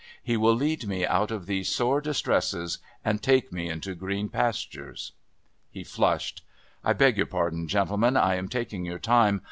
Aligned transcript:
He 0.23 0.35
will 0.35 0.55
lead 0.55 0.87
me 0.87 1.05
out 1.05 1.29
of 1.29 1.45
these 1.45 1.69
sore 1.69 2.01
distresses 2.01 2.79
and 3.05 3.21
take 3.21 3.51
me 3.53 3.69
into 3.69 3.93
green 3.93 4.29
pastures" 4.29 5.11
He 5.69 5.83
flushed. 5.83 6.43
"I 6.83 6.93
beg 6.93 7.17
your 7.17 7.27
pardon, 7.27 7.67
gentlemen. 7.67 8.17
I 8.17 8.33
am 8.33 8.47
taking 8.47 8.83
your 8.83 8.97
time. 8.97 9.39